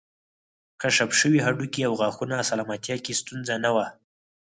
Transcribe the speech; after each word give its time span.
کشف 0.81 1.09
شوي 1.19 1.39
هډوکي 1.45 1.81
او 1.87 1.93
غاښونه 2.01 2.37
سلامتیا 2.49 2.95
کې 3.03 3.13
ستونزه 3.21 3.55
نه 3.63 3.69
وه 3.75 3.85